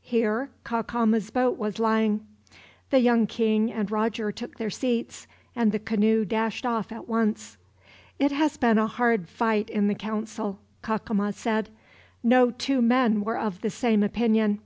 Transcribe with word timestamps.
Here 0.00 0.48
Cacama's 0.64 1.28
boat 1.30 1.58
was 1.58 1.78
lying. 1.78 2.26
The 2.88 2.98
young 3.00 3.26
king 3.26 3.70
and 3.70 3.90
Roger 3.90 4.32
took 4.32 4.56
their 4.56 4.70
seats, 4.70 5.26
and 5.54 5.70
the 5.70 5.78
canoe 5.78 6.24
dashed 6.24 6.64
off 6.64 6.90
at 6.92 7.06
once. 7.06 7.58
"It 8.18 8.32
has 8.32 8.56
been 8.56 8.78
a 8.78 8.86
hard 8.86 9.28
fight 9.28 9.68
in 9.68 9.86
the 9.88 9.94
council," 9.94 10.60
Cacama 10.82 11.34
said. 11.34 11.68
"No 12.22 12.50
two 12.50 12.80
men 12.80 13.20
were 13.20 13.36
of 13.38 13.60
the 13.60 13.68
same 13.68 14.02
opinion. 14.02 14.60